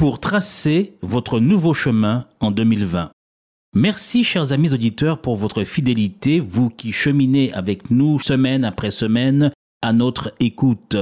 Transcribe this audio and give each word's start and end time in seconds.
Pour 0.00 0.18
tracer 0.18 0.94
votre 1.02 1.40
nouveau 1.40 1.74
chemin 1.74 2.26
en 2.40 2.50
2020. 2.50 3.10
Merci, 3.76 4.24
chers 4.24 4.50
amis 4.50 4.72
auditeurs, 4.72 5.20
pour 5.20 5.36
votre 5.36 5.62
fidélité, 5.62 6.40
vous 6.40 6.70
qui 6.70 6.90
cheminez 6.90 7.52
avec 7.52 7.90
nous 7.90 8.18
semaine 8.18 8.64
après 8.64 8.92
semaine 8.92 9.50
à 9.82 9.92
notre 9.92 10.32
écoute. 10.40 10.96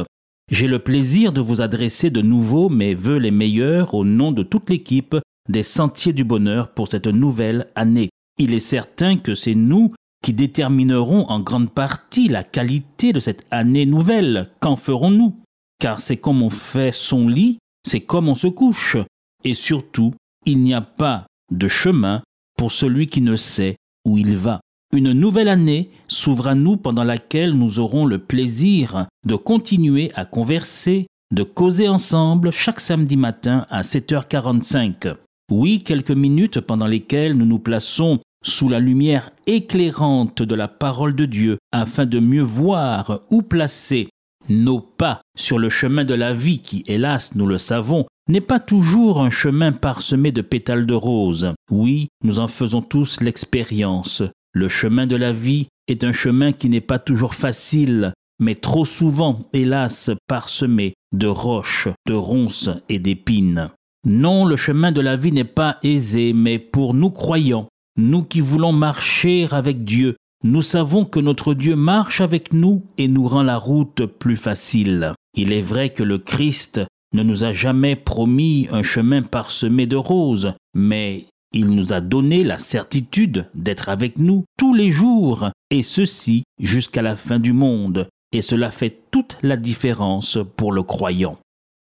J'ai 0.51 0.67
le 0.67 0.81
plaisir 0.81 1.33
de 1.33 1.41
vous 1.41 1.61
adresser 1.61 2.11
de 2.11 2.23
nouveau 2.23 2.69
mes 2.69 2.97
voeux 2.97 3.19
les 3.19 3.31
meilleurs 3.31 3.95
au 3.95 4.05
nom 4.05 4.33
de 4.33 4.43
toute 4.43 4.69
l'équipe 4.69 5.15
des 5.49 5.63
Sentiers 5.63 6.13
du 6.13 6.25
Bonheur 6.25 6.75
pour 6.75 6.89
cette 6.89 7.07
nouvelle 7.07 7.69
année. 7.77 8.09
Il 8.37 8.53
est 8.53 8.59
certain 8.59 9.17
que 9.17 9.37
c'est 9.37 9.55
nous 9.55 9.93
qui 10.25 10.33
déterminerons 10.33 11.25
en 11.29 11.39
grande 11.39 11.71
partie 11.71 12.27
la 12.27 12.43
qualité 12.43 13.13
de 13.13 13.21
cette 13.21 13.47
année 13.53 13.87
nouvelle. 13.87 14.51
Qu'en 14.59 14.75
ferons-nous? 14.75 15.37
Car 15.79 16.01
c'est 16.01 16.17
comme 16.17 16.43
on 16.43 16.51
fait 16.51 16.91
son 16.91 17.29
lit, 17.29 17.59
c'est 17.89 18.01
comme 18.01 18.29
on 18.29 18.35
se 18.35 18.47
couche. 18.47 18.97
Et 19.45 19.55
surtout, 19.55 20.15
il 20.45 20.59
n'y 20.63 20.75
a 20.75 20.81
pas 20.83 21.27
de 21.51 21.69
chemin 21.69 22.23
pour 22.57 22.71
celui 22.71 23.07
qui 23.07 23.21
ne 23.23 23.35
sait 23.35 23.77
où 24.05 24.19
il 24.19 24.37
va. 24.37 24.61
Une 24.95 25.13
nouvelle 25.13 25.49
année 25.49 25.91
s'ouvre 26.07 26.49
à 26.49 26.55
nous 26.55 26.77
pendant 26.77 27.05
laquelle 27.05 27.53
nous 27.53 27.79
aurons 27.79 28.07
le 28.07 28.19
plaisir 28.19 29.07
de 29.27 29.37
continuer 29.37 30.11
à 30.15 30.25
converser, 30.25 31.07
de 31.35 31.43
causer 31.43 31.89
ensemble 31.89 32.51
chaque 32.51 32.81
samedi 32.81 33.17
matin 33.17 33.67
à 33.71 33.83
7h45. 33.83 35.15
Oui, 35.51 35.83
quelques 35.83 36.11
minutes 36.11 36.61
pendant 36.61 36.87
lesquelles 36.87 37.37
nous 37.37 37.47
nous 37.47 37.59
plaçons 37.59 38.21
sous 38.45 38.69
la 38.69 38.81
lumière 38.81 39.31
éclairante 39.47 40.43
de 40.43 40.55
la 40.55 40.69
parole 40.69 41.15
de 41.15 41.25
Dieu 41.25 41.59
afin 41.73 42.07
de 42.07 42.21
mieux 42.21 42.43
voir 42.43 43.21
où 43.31 43.43
placer 43.43 44.09
nos 44.49 44.81
pas 44.81 45.21
sur 45.37 45.59
le 45.59 45.69
chemin 45.69 46.05
de 46.05 46.15
la 46.15 46.33
vie 46.33 46.61
qui, 46.61 46.85
hélas, 46.87 47.35
nous 47.35 47.47
le 47.47 47.59
savons, 47.59 48.07
n'est 48.29 48.41
pas 48.41 48.61
toujours 48.61 49.21
un 49.21 49.31
chemin 49.31 49.73
parsemé 49.73 50.33
de 50.33 50.43
pétales 50.43 50.87
de 50.87 50.95
rose. 50.95 51.53
Oui, 51.71 52.09
nous 52.23 52.41
en 52.41 52.49
faisons 52.49 52.83
tous 52.83 53.21
l'expérience. 53.21 54.23
Le 54.53 54.69
chemin 54.69 55.07
de 55.07 55.17
la 55.17 55.33
vie 55.33 55.69
est 55.87 56.05
un 56.05 56.13
chemin 56.13 56.53
qui 56.53 56.69
n'est 56.69 56.81
pas 56.81 56.99
toujours 56.99 57.35
facile, 57.35 58.13
mais 58.39 58.55
trop 58.55 58.85
souvent, 58.85 59.41
hélas, 59.53 60.11
parsemé 60.27 60.95
de 61.13 61.27
roches, 61.27 61.89
de 62.07 62.15
ronces 62.15 62.71
et 62.89 62.99
d'épines. 62.99 63.71
Non, 64.07 64.45
le 64.45 64.57
chemin 64.57 64.93
de 64.93 65.01
la 65.01 65.17
vie 65.17 65.33
n'est 65.33 65.45
pas 65.45 65.79
aisé, 65.83 66.33
mais 66.33 66.59
pour 66.59 66.95
nous 66.95 67.11
croyants, 67.11 67.69
nous 67.97 68.23
qui 68.23 68.41
voulons 68.41 68.73
marcher 68.73 69.49
avec 69.51 69.85
Dieu, 69.85 70.17
nous 70.45 70.63
savons 70.63 71.05
que 71.05 71.19
notre 71.19 71.55
Dieu 71.55 71.75
marche 71.75 72.21
avec 72.21 72.53
nous 72.53 72.85
et 72.97 73.09
nous 73.09 73.27
rend 73.27 73.43
la 73.43 73.57
route 73.57 74.07
plus 74.07 74.37
facile. 74.37 75.15
Il 75.35 75.53
est 75.53 75.63
vrai 75.63 75.91
que 75.91 76.03
le 76.03 76.19
Christ 76.19 76.81
ne 77.13 77.23
nous 77.23 77.45
a 77.45 77.53
jamais 77.53 77.97
promis 77.97 78.69
un 78.71 78.83
chemin 78.83 79.23
parsemé 79.23 79.87
de 79.87 79.97
roses, 79.97 80.53
mais 80.75 81.27
il 81.53 81.69
nous 81.69 81.93
a 81.93 82.01
donné 82.01 82.45
la 82.45 82.59
certitude 82.59 83.49
d'être 83.55 83.89
avec 83.89 84.19
nous 84.19 84.45
tous 84.59 84.75
les 84.75 84.91
jours, 84.91 85.51
et 85.71 85.83
ceci 85.83 86.45
jusqu'à 86.61 87.03
la 87.03 87.17
fin 87.17 87.39
du 87.39 87.53
monde, 87.53 88.09
et 88.33 88.43
cela 88.43 88.71
fait 88.71 89.01
toute 89.11 89.39
la 89.43 89.57
différence 89.57 90.39
pour 90.57 90.73
le 90.73 90.83
croyant. 90.83 91.39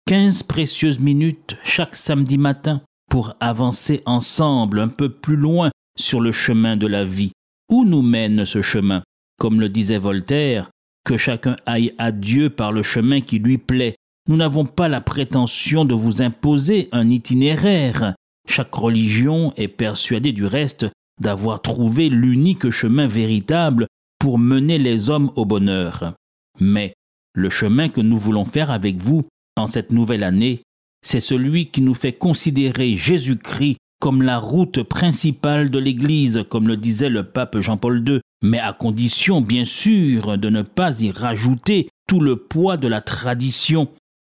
15 0.06 0.44
précieuses 0.44 1.00
minutes 1.00 1.56
chaque 1.64 1.96
samedi 1.96 2.38
matin 2.38 2.80
pour 3.10 3.34
avancer 3.40 4.02
ensemble 4.06 4.80
un 4.80 4.88
peu 4.88 5.08
plus 5.08 5.36
loin 5.36 5.70
sur 5.98 6.20
le 6.20 6.32
chemin 6.32 6.76
de 6.76 6.86
la 6.86 7.04
vie. 7.04 7.32
Où 7.70 7.84
nous 7.84 8.02
mène 8.02 8.44
ce 8.44 8.62
chemin 8.62 9.02
Comme 9.38 9.60
le 9.60 9.68
disait 9.68 9.98
Voltaire, 9.98 10.70
que 11.04 11.16
chacun 11.16 11.56
aille 11.66 11.92
à 11.98 12.12
Dieu 12.12 12.50
par 12.50 12.72
le 12.72 12.82
chemin 12.82 13.20
qui 13.20 13.38
lui 13.38 13.58
plaît. 13.58 13.96
Nous 14.28 14.36
n'avons 14.36 14.66
pas 14.66 14.88
la 14.88 15.00
prétention 15.00 15.84
de 15.84 15.94
vous 15.94 16.20
imposer 16.22 16.88
un 16.92 17.10
itinéraire. 17.10 18.14
Chaque 18.46 18.74
religion 18.74 19.52
est 19.56 19.68
persuadée 19.68 20.32
du 20.32 20.44
reste 20.44 20.86
d'avoir 21.20 21.62
trouvé 21.62 22.08
l'unique 22.08 22.70
chemin 22.70 23.06
véritable 23.06 23.86
pour 24.18 24.38
mener 24.38 24.78
les 24.78 25.10
hommes 25.10 25.30
au 25.36 25.44
bonheur. 25.44 26.14
Mais 26.60 26.94
le 27.34 27.50
chemin 27.50 27.88
que 27.88 28.00
nous 28.00 28.18
voulons 28.18 28.44
faire 28.44 28.70
avec 28.70 28.96
vous 28.96 29.26
en 29.56 29.66
cette 29.66 29.92
nouvelle 29.92 30.24
année, 30.24 30.62
c'est 31.02 31.20
celui 31.20 31.66
qui 31.66 31.80
nous 31.80 31.94
fait 31.94 32.12
considérer 32.12 32.94
Jésus-Christ 32.94 33.78
comme 34.00 34.22
la 34.22 34.38
route 34.38 34.82
principale 34.82 35.70
de 35.70 35.78
l'Église, 35.78 36.44
comme 36.48 36.68
le 36.68 36.76
disait 36.76 37.08
le 37.08 37.24
pape 37.24 37.58
Jean-Paul 37.58 38.04
II, 38.08 38.20
mais 38.42 38.58
à 38.58 38.72
condition 38.72 39.40
bien 39.40 39.64
sûr 39.64 40.38
de 40.38 40.48
ne 40.48 40.62
pas 40.62 41.00
y 41.00 41.10
rajouter 41.10 41.88
tout 42.06 42.20
le 42.20 42.36
poids 42.36 42.76
de 42.76 42.88
la 42.88 43.00
tradition 43.00 43.88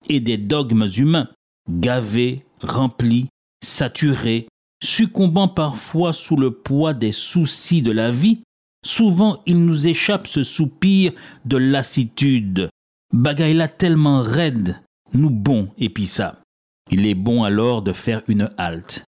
et 0.08 0.20
des 0.20 0.38
dogmes 0.38 0.88
humains, 0.96 1.28
gavés, 1.70 2.44
remplis, 2.62 3.28
saturés, 3.62 4.48
succombant 4.82 5.48
parfois 5.48 6.12
sous 6.12 6.36
le 6.36 6.50
poids 6.50 6.94
des 6.94 7.12
soucis 7.12 7.82
de 7.82 7.92
la 7.92 8.10
vie, 8.10 8.40
souvent 8.84 9.42
il 9.46 9.64
nous 9.64 9.88
échappe 9.88 10.26
ce 10.26 10.44
soupir 10.44 11.12
de 11.44 11.56
lassitude. 11.56 12.70
Bagaille 13.12 13.68
tellement 13.78 14.22
raide 14.22 14.76
nous 15.14 15.30
bon 15.30 15.68
et 15.78 15.92
ça. 16.06 16.40
Il 16.90 17.06
est 17.06 17.14
bon 17.14 17.44
alors 17.44 17.82
de 17.82 17.92
faire 17.92 18.22
une 18.28 18.50
halte, 18.56 19.04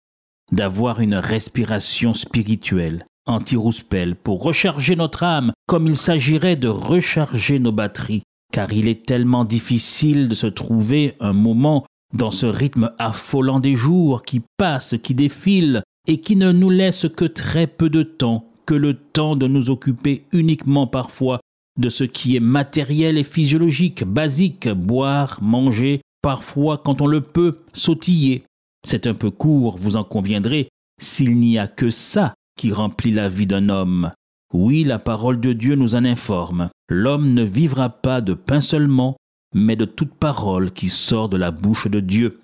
d'avoir 0.51 0.99
une 0.99 1.15
respiration 1.15 2.13
spirituelle, 2.13 3.05
anti-rouspelle, 3.25 4.15
pour 4.15 4.41
recharger 4.43 4.95
notre 4.95 5.23
âme 5.23 5.51
comme 5.67 5.87
il 5.87 5.95
s'agirait 5.95 6.55
de 6.55 6.67
recharger 6.67 7.59
nos 7.59 7.71
batteries, 7.71 8.23
car 8.51 8.73
il 8.73 8.87
est 8.87 9.05
tellement 9.05 9.45
difficile 9.45 10.27
de 10.27 10.35
se 10.35 10.47
trouver 10.47 11.15
un 11.19 11.33
moment 11.33 11.85
dans 12.13 12.31
ce 12.31 12.45
rythme 12.45 12.91
affolant 12.97 13.59
des 13.59 13.75
jours 13.75 14.23
qui 14.23 14.41
passent, 14.57 14.95
qui 15.01 15.13
défilent, 15.13 15.83
et 16.07 16.19
qui 16.19 16.35
ne 16.35 16.51
nous 16.51 16.71
laisse 16.71 17.05
que 17.15 17.25
très 17.25 17.67
peu 17.67 17.89
de 17.89 18.01
temps, 18.01 18.45
que 18.65 18.73
le 18.73 18.95
temps 18.95 19.35
de 19.35 19.47
nous 19.47 19.69
occuper 19.69 20.23
uniquement 20.31 20.87
parfois 20.87 21.39
de 21.77 21.89
ce 21.89 22.03
qui 22.03 22.35
est 22.35 22.41
matériel 22.41 23.17
et 23.17 23.23
physiologique, 23.23 24.03
basique, 24.03 24.67
boire, 24.67 25.37
manger, 25.41 26.01
parfois 26.21 26.77
quand 26.77 27.01
on 27.01 27.07
le 27.07 27.21
peut, 27.21 27.57
sautiller. 27.73 28.43
C'est 28.87 29.07
un 29.07 29.13
peu 29.13 29.31
court, 29.31 29.77
vous 29.77 29.95
en 29.95 30.03
conviendrez, 30.03 30.69
s'il 31.01 31.37
n'y 31.37 31.57
a 31.57 31.67
que 31.67 31.89
ça 31.89 32.33
qui 32.57 32.71
remplit 32.71 33.11
la 33.11 33.29
vie 33.29 33.47
d'un 33.47 33.69
homme. 33.69 34.11
Oui, 34.53 34.83
la 34.83 34.99
parole 34.99 35.39
de 35.39 35.53
Dieu 35.53 35.75
nous 35.75 35.95
en 35.95 36.05
informe. 36.05 36.69
L'homme 36.89 37.31
ne 37.31 37.43
vivra 37.43 37.89
pas 37.89 38.19
de 38.21 38.33
pain 38.33 38.61
seulement, 38.61 39.15
mais 39.53 39.75
de 39.75 39.85
toute 39.85 40.13
parole 40.13 40.71
qui 40.71 40.89
sort 40.89 41.29
de 41.29 41.37
la 41.37 41.51
bouche 41.51 41.87
de 41.87 41.99
Dieu. 41.99 42.41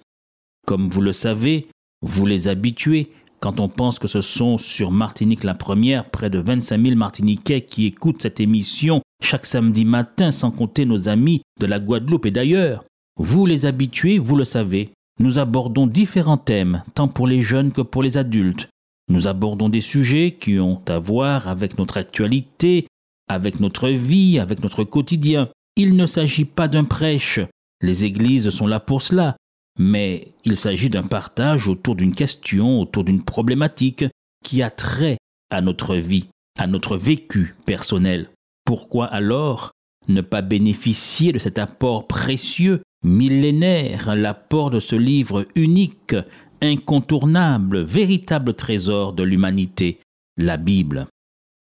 Comme 0.66 0.90
vous 0.90 1.01
le 1.01 1.13
savez, 1.13 1.68
vous 2.01 2.25
les 2.25 2.47
habitués, 2.47 3.12
quand 3.40 3.59
on 3.59 3.69
pense 3.69 4.00
que 4.00 4.07
ce 4.07 4.22
sont 4.22 4.57
sur 4.57 4.91
Martinique 4.91 5.44
la 5.44 5.53
première 5.53 6.09
près 6.09 6.29
de 6.29 6.40
25 6.40 6.81
000 6.81 6.95
Martiniquais 6.95 7.62
qui 7.62 7.85
écoutent 7.85 8.22
cette 8.22 8.40
émission 8.40 9.01
chaque 9.22 9.45
samedi 9.45 9.86
matin, 9.86 10.31
sans 10.31 10.51
compter 10.51 10.86
nos 10.86 11.09
amis 11.09 11.42
de 11.59 11.65
la 11.65 11.80
Guadeloupe 11.80 12.25
et 12.25 12.31
d'ailleurs. 12.31 12.83
Vous 13.18 13.45
les 13.45 13.65
habitués, 13.65 14.19
vous 14.19 14.36
le 14.36 14.44
savez, 14.44 14.92
nous 15.19 15.39
abordons 15.39 15.88
différents 15.88 16.38
thèmes, 16.38 16.83
tant 16.94 17.07
pour 17.07 17.27
les 17.27 17.41
jeunes 17.41 17.71
que 17.71 17.81
pour 17.81 18.03
les 18.03 18.17
adultes. 18.17 18.67
Nous 19.07 19.27
abordons 19.27 19.69
des 19.69 19.81
sujets 19.81 20.35
qui 20.39 20.59
ont 20.59 20.81
à 20.88 21.00
voir 21.00 21.47
avec 21.47 21.77
notre 21.77 21.97
actualité, 21.97 22.88
avec 23.27 23.59
notre 23.59 23.89
vie, 23.89 24.39
avec 24.39 24.62
notre 24.62 24.83
quotidien. 24.83 25.50
Il 25.75 25.95
ne 25.95 26.06
s'agit 26.06 26.45
pas 26.45 26.67
d'un 26.67 26.83
prêche, 26.83 27.39
les 27.81 28.06
églises 28.06 28.50
sont 28.50 28.67
là 28.67 28.79
pour 28.79 29.01
cela, 29.01 29.35
mais 29.77 30.29
il 30.44 30.56
s'agit 30.56 30.89
d'un 30.89 31.03
partage 31.03 31.68
autour 31.68 31.95
d'une 31.95 32.15
question, 32.15 32.79
autour 32.79 33.03
d'une 33.03 33.23
problématique 33.23 34.06
qui 34.44 34.61
a 34.61 34.69
trait 34.69 35.18
à 35.50 35.61
notre 35.61 35.95
vie, 35.95 36.27
à 36.57 36.68
notre 36.68 36.97
vécu 36.97 37.56
personnel. 37.65 38.29
Pourquoi 38.63 39.06
alors 39.06 39.71
ne 40.07 40.21
pas 40.21 40.41
bénéficier 40.41 41.31
de 41.31 41.39
cet 41.39 41.59
apport 41.59 42.07
précieux, 42.07 42.81
millénaire, 43.06 44.16
l'apport 44.16 44.72
de 44.72 44.80
ce 44.80 44.96
livre 44.96 45.48
unique, 45.56 46.16
incontournable, 46.62 47.84
véritable 47.84 48.56
trésor 48.56 49.13
de 49.13 49.24
l'humanité, 49.24 50.00
la 50.38 50.57
Bible 50.57 51.07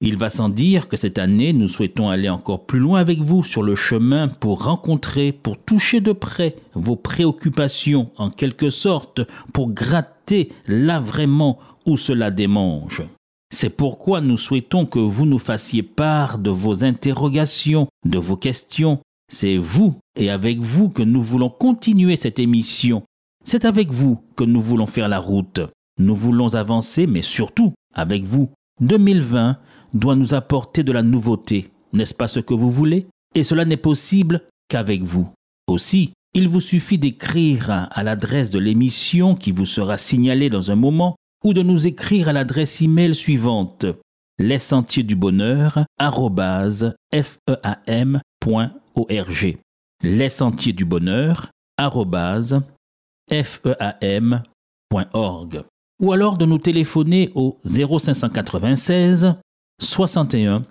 Il 0.01 0.17
va 0.17 0.31
sans 0.31 0.49
dire 0.49 0.89
que 0.89 0.97
cette 0.97 1.19
année, 1.19 1.53
nous 1.53 1.69
souhaitons 1.69 2.09
aller 2.09 2.29
encore 2.29 2.67
plus 2.67 2.79
loin 2.81 2.99
avec 2.99 3.21
vous 3.21 3.45
sur 3.45 3.63
le 3.63 3.75
chemin 3.75 4.29
pour 4.29 4.65
rencontrer, 4.65 5.33
pour 5.33 5.59
toucher 5.59 6.01
de 6.01 6.13
près 6.13 6.57
vos 6.75 6.97
préoccupations, 6.97 8.11
en 8.17 8.31
quelque 8.31 8.71
sorte, 8.71 9.21
pour 9.53 9.71
gratter 9.71 10.51
là 10.67 10.99
vraiment 10.99 11.59
où 11.87 11.97
cela 11.97 12.31
démange. 12.31 13.03
C'est 13.51 13.71
pourquoi 13.71 14.21
nous 14.21 14.37
souhaitons 14.37 14.85
que 14.87 14.99
vous 14.99 15.27
nous 15.27 15.39
fassiez 15.39 15.83
part 15.83 16.39
de 16.39 16.51
vos 16.51 16.85
interrogations, 16.85 17.87
de 18.05 18.19
vos 18.19 18.37
questions. 18.37 19.01
C'est 19.33 19.57
vous 19.57 19.97
et 20.17 20.31
avec 20.31 20.61
vous 20.61 20.91
que 20.91 21.03
nous 21.03 21.23
voulons 21.23 21.51
continuer 21.51 22.17
cette 22.17 22.39
émission. 22.39 23.03
C'est 23.45 23.65
avec 23.65 23.91
vous 23.91 24.21
que 24.37 24.45
nous 24.45 24.61
voulons 24.61 24.87
faire 24.87 25.09
la 25.09 25.19
route. 25.19 25.61
Nous 25.99 26.15
voulons 26.15 26.55
avancer, 26.55 27.07
mais 27.07 27.23
surtout 27.23 27.73
avec 27.95 28.25
vous. 28.25 28.51
2020 28.81 29.59
doit 29.93 30.17
nous 30.17 30.35
apporter 30.35 30.83
de 30.83 30.93
la 30.93 31.03
nouveauté, 31.03 31.71
n'est-ce 31.93 32.15
pas 32.15 32.27
ce 32.27 32.41
que 32.41 32.55
vous 32.55 32.71
voulez? 32.71 33.07
Et 33.35 33.45
cela 33.45 33.65
n'est 33.65 33.77
possible 33.77 34.43
qu'avec 34.69 35.03
vous. 35.03 35.29
Aussi, 35.69 36.13
il 36.35 36.49
vous 36.49 36.61
suffit 36.61 36.99
d'écrire 36.99 37.89
à 37.91 38.03
l'adresse 38.03 38.51
de 38.51 38.59
l'émission 38.59 39.37
qui 39.37 39.53
vous 39.53 39.67
sera 39.67 39.99
signalée 39.99 40.51
dans 40.51 40.73
un 40.73 40.75
moment 40.75 41.15
ou 41.45 41.55
de 41.55 41.63
nous 41.63 41.87
écrire 41.87 42.29
à 42.29 42.33
l'adresse 42.33 42.83
email 42.83 43.15
suivante 43.15 43.87
les 44.39 44.59
sentiers 44.59 45.05
du 45.05 45.15
bonheur 45.15 45.85
feam.org 48.95 49.59
les 50.03 50.29
sentiers 50.29 50.73
du 50.73 50.85
bonheur 50.85 51.51
feam.org 53.31 54.45
ou 56.01 56.13
alors 56.13 56.37
de 56.37 56.45
nous 56.45 56.59
téléphoner 56.59 57.31
au 57.35 57.59
0596 57.65 59.37
61 59.81 60.65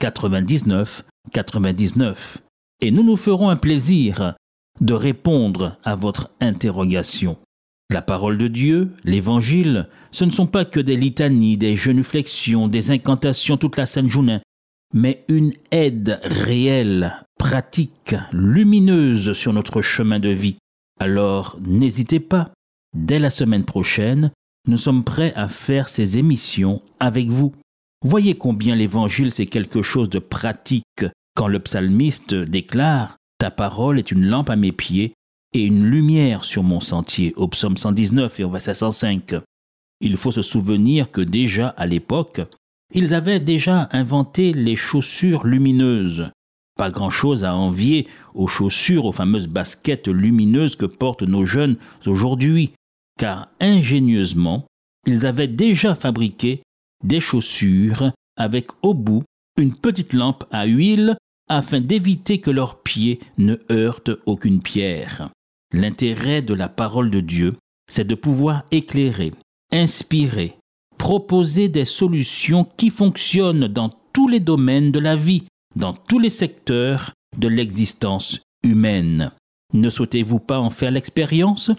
99 0.00 1.04
99 1.32 2.38
et 2.80 2.90
nous 2.90 3.02
nous 3.02 3.16
ferons 3.16 3.50
un 3.50 3.56
plaisir 3.56 4.34
de 4.80 4.94
répondre 4.94 5.76
à 5.82 5.96
votre 5.96 6.30
interrogation. 6.40 7.36
La 7.90 8.02
parole 8.02 8.38
de 8.38 8.48
Dieu, 8.48 8.92
l'Évangile, 9.02 9.88
ce 10.12 10.24
ne 10.24 10.30
sont 10.30 10.46
pas 10.46 10.64
que 10.64 10.78
des 10.78 10.96
litanies, 10.96 11.56
des 11.56 11.74
genuflexions, 11.74 12.68
des 12.68 12.90
incantations 12.90 13.56
toute 13.56 13.76
la 13.76 13.86
Sainte 13.86 14.08
Journée, 14.08 14.38
mais 14.94 15.24
une 15.28 15.52
aide 15.70 16.20
réelle, 16.22 17.24
pratique, 17.38 18.14
lumineuse 18.32 19.32
sur 19.32 19.52
notre 19.52 19.80
chemin 19.80 20.18
de 20.18 20.28
vie. 20.28 20.56
Alors 21.00 21.56
n'hésitez 21.60 22.20
pas, 22.20 22.50
dès 22.94 23.18
la 23.18 23.30
semaine 23.30 23.64
prochaine, 23.64 24.30
nous 24.66 24.76
sommes 24.76 25.04
prêts 25.04 25.32
à 25.34 25.48
faire 25.48 25.88
ces 25.88 26.18
émissions 26.18 26.82
avec 27.00 27.28
vous. 27.28 27.54
Voyez 28.04 28.34
combien 28.34 28.74
l'évangile 28.74 29.32
c'est 29.32 29.46
quelque 29.46 29.82
chose 29.82 30.10
de 30.10 30.18
pratique 30.18 31.06
quand 31.34 31.48
le 31.48 31.60
psalmiste 31.60 32.34
déclare 32.34 33.16
Ta 33.38 33.52
parole 33.52 34.00
est 34.00 34.10
une 34.10 34.26
lampe 34.26 34.50
à 34.50 34.56
mes 34.56 34.72
pieds 34.72 35.14
et 35.54 35.62
une 35.62 35.84
lumière 35.84 36.44
sur 36.44 36.64
mon 36.64 36.80
sentier 36.80 37.32
au 37.36 37.46
psaume 37.48 37.76
119 37.76 38.40
et 38.40 38.44
au 38.44 38.50
verset 38.50 38.74
105. 38.74 39.34
Il 40.00 40.16
faut 40.16 40.32
se 40.32 40.42
souvenir 40.42 41.10
que 41.10 41.20
déjà 41.20 41.68
à 41.68 41.86
l'époque, 41.86 42.40
ils 42.92 43.14
avaient 43.14 43.40
déjà 43.40 43.88
inventé 43.92 44.52
les 44.52 44.76
chaussures 44.76 45.46
lumineuses. 45.46 46.30
Pas 46.78 46.90
grand-chose 46.90 47.44
à 47.44 47.54
envier 47.54 48.06
aux 48.34 48.46
chaussures, 48.46 49.04
aux 49.04 49.12
fameuses 49.12 49.48
baskets 49.48 50.08
lumineuses 50.08 50.76
que 50.76 50.86
portent 50.86 51.24
nos 51.24 51.44
jeunes 51.44 51.76
aujourd'hui, 52.06 52.72
car 53.18 53.48
ingénieusement, 53.60 54.64
ils 55.06 55.26
avaient 55.26 55.48
déjà 55.48 55.94
fabriqué 55.94 56.62
des 57.04 57.20
chaussures 57.20 58.12
avec 58.36 58.68
au 58.82 58.94
bout 58.94 59.24
une 59.58 59.74
petite 59.74 60.12
lampe 60.12 60.44
à 60.50 60.64
huile 60.66 61.16
afin 61.48 61.80
d'éviter 61.80 62.38
que 62.38 62.50
leurs 62.50 62.80
pieds 62.82 63.18
ne 63.38 63.56
heurtent 63.70 64.16
aucune 64.26 64.62
pierre. 64.62 65.30
L'intérêt 65.74 66.42
de 66.42 66.54
la 66.54 66.68
parole 66.68 67.10
de 67.10 67.20
Dieu, 67.20 67.56
c'est 67.90 68.06
de 68.06 68.14
pouvoir 68.14 68.64
éclairer, 68.70 69.32
inspirer, 69.72 70.56
proposer 70.96 71.68
des 71.68 71.84
solutions 71.84 72.66
qui 72.76 72.90
fonctionnent 72.90 73.66
dans 73.66 73.90
tous 74.12 74.28
les 74.28 74.40
domaines 74.40 74.92
de 74.92 74.98
la 74.98 75.16
vie, 75.16 75.44
dans 75.76 75.92
tous 75.92 76.18
les 76.18 76.30
secteurs 76.30 77.12
de 77.36 77.48
l'existence 77.48 78.40
humaine. 78.62 79.32
Ne 79.74 79.90
souhaitez-vous 79.90 80.40
pas 80.40 80.58
en 80.58 80.70
faire 80.70 80.90
l'expérience? 80.90 81.70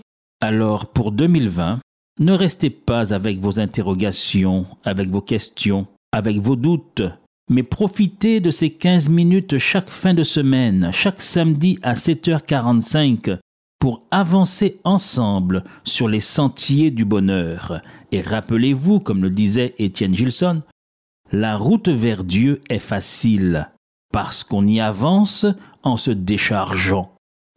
Alors 0.42 0.88
pour 0.88 1.12
2020, 1.12 1.80
ne 2.20 2.34
restez 2.34 2.70
pas 2.70 3.14
avec 3.14 3.40
vos 3.40 3.60
interrogations, 3.60 4.66
avec 4.84 5.10
vos 5.10 5.22
questions, 5.22 5.88
avec 6.12 6.38
vos 6.40 6.56
doutes, 6.56 7.04
mais 7.50 7.64
profitez 7.64 8.40
de 8.40 8.52
ces 8.52 8.70
15 8.70 9.10
minutes 9.10 9.58
chaque 9.58 9.90
fin 9.90 10.14
de 10.14 10.24
semaine, 10.24 10.92
chaque 10.94 11.22
samedi 11.22 11.80
à 11.82 11.94
7h45, 11.94 13.38
pour 13.80 14.04
avancer 14.12 14.80
ensemble 14.84 15.64
sur 15.84 16.08
les 16.08 16.20
sentiers 16.20 16.92
du 16.92 17.06
bonheur. 17.06 17.82
Et 18.12 18.22
rappelez-vous, 18.22 19.00
comme 19.00 19.24
le 19.24 19.30
disait 19.30 19.74
Étienne 19.80 20.14
Gilson, 20.14 20.62
la 21.32 21.58
route 21.58 21.90
vers 21.90 22.24
Dieu 22.24 22.60
est 22.70 22.80
facile, 22.80 23.70
parce 24.12 24.44
qu'on 24.44 24.68
y 24.68 24.80
avance 24.80 25.46
en 25.84 25.98
se 25.98 26.12
déchargeant. 26.12 27.14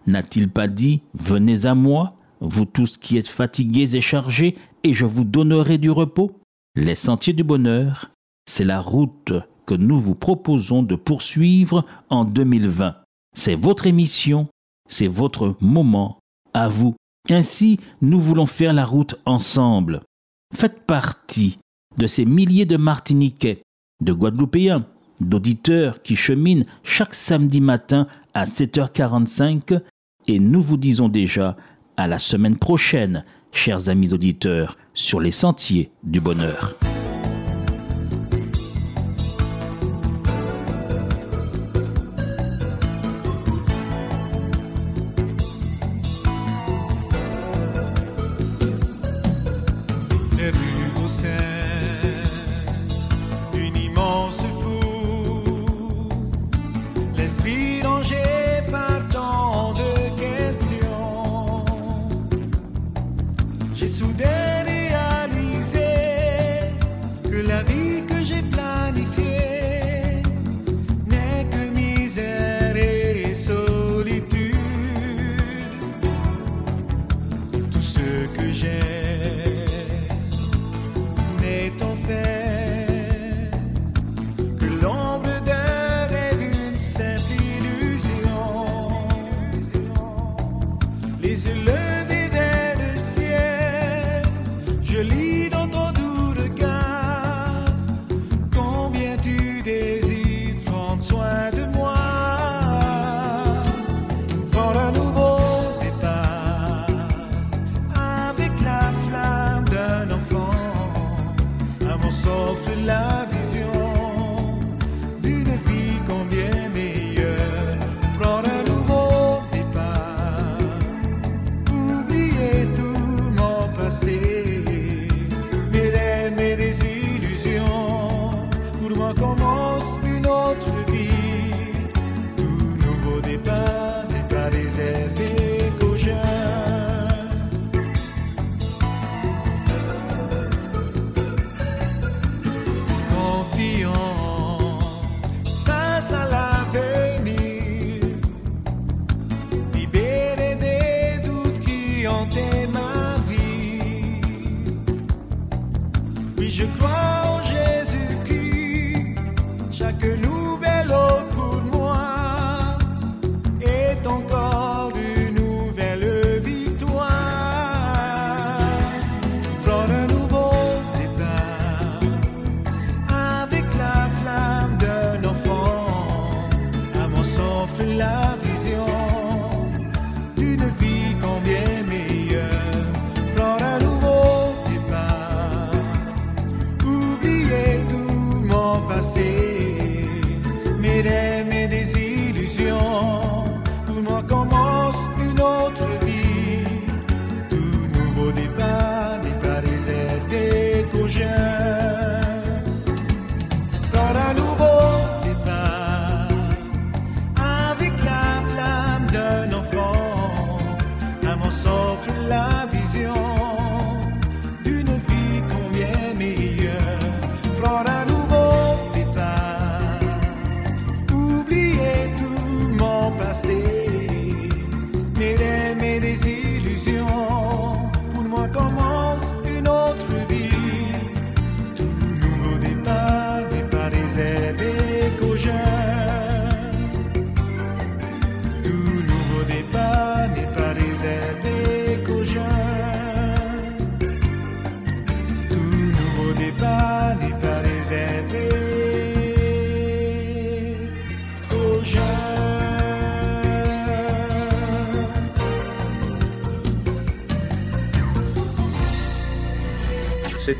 N'a-t-il 0.06 0.48
pas 0.48 0.68
dit 0.68 1.02
Venez 1.14 1.66
à 1.66 1.74
moi 1.74 2.10
vous 2.40 2.64
tous 2.64 2.98
qui 2.98 3.16
êtes 3.18 3.28
fatigués 3.28 3.94
et 3.94 4.00
chargés, 4.00 4.56
et 4.82 4.92
je 4.94 5.06
vous 5.06 5.24
donnerai 5.24 5.78
du 5.78 5.90
repos? 5.90 6.40
Les 6.74 6.96
sentiers 6.96 7.32
du 7.32 7.44
bonheur, 7.44 8.10
c'est 8.46 8.64
la 8.64 8.80
route 8.80 9.32
que 9.64 9.74
nous 9.74 9.98
vous 9.98 10.16
proposons 10.16 10.82
de 10.82 10.96
poursuivre 10.96 11.84
en 12.10 12.24
2020. 12.24 12.96
C'est 13.36 13.54
votre 13.54 13.86
émission, 13.86 14.48
c'est 14.88 15.06
votre 15.06 15.56
moment 15.60 16.18
à 16.52 16.68
vous. 16.68 16.96
Ainsi, 17.30 17.78
nous 18.00 18.18
voulons 18.18 18.46
faire 18.46 18.72
la 18.72 18.84
route 18.84 19.14
ensemble. 19.24 20.00
Faites 20.54 20.84
partie 20.84 21.58
de 21.96 22.06
ces 22.08 22.24
milliers 22.24 22.66
de 22.66 22.76
Martiniquais, 22.76 23.62
de 24.02 24.12
Guadeloupéens, 24.12 24.86
d'auditeurs 25.24 26.02
qui 26.02 26.16
cheminent 26.16 26.64
chaque 26.82 27.14
samedi 27.14 27.60
matin 27.60 28.06
à 28.34 28.44
7h45 28.44 29.80
et 30.28 30.38
nous 30.38 30.62
vous 30.62 30.76
disons 30.76 31.08
déjà 31.08 31.56
à 31.96 32.08
la 32.08 32.18
semaine 32.18 32.56
prochaine, 32.56 33.24
chers 33.52 33.88
amis 33.88 34.12
auditeurs, 34.12 34.76
sur 34.94 35.20
les 35.20 35.30
sentiers 35.30 35.90
du 36.02 36.20
bonheur. 36.20 36.76